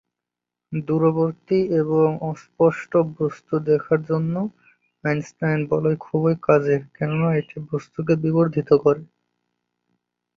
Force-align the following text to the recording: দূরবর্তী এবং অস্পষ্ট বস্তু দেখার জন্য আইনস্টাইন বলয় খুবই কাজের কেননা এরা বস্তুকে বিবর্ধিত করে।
দূরবর্তী 0.71 1.59
এবং 1.81 2.07
অস্পষ্ট 2.31 2.91
বস্তু 3.17 3.53
দেখার 3.69 3.99
জন্য 4.03 4.35
আইনস্টাইন 5.03 5.59
বলয় 5.71 5.97
খুবই 5.99 6.33
কাজের 6.43 6.81
কেননা 6.95 7.29
এরা 7.33 7.59
বস্তুকে 7.69 8.13
বিবর্ধিত 8.23 8.69
করে। 8.83 9.01